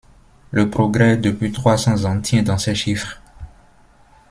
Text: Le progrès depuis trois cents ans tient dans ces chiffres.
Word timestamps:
Le 0.49 0.67
progrès 0.67 1.15
depuis 1.15 1.51
trois 1.51 1.77
cents 1.77 2.05
ans 2.05 2.19
tient 2.21 2.41
dans 2.41 2.57
ces 2.57 2.73
chiffres. 2.73 3.21